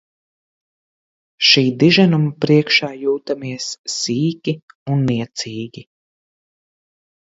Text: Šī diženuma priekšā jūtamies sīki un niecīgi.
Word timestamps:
Šī 1.49 1.63
diženuma 1.83 2.33
priekšā 2.47 2.91
jūtamies 3.03 3.71
sīki 3.99 4.59
un 4.97 5.09
niecīgi. 5.15 5.91